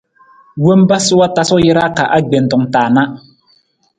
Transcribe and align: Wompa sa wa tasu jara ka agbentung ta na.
Wompa 0.65 0.97
sa 1.05 1.13
wa 1.19 1.27
tasu 1.35 1.55
jara 1.65 1.85
ka 1.97 2.03
agbentung 2.17 2.65
ta 2.73 2.81
na. 2.95 3.03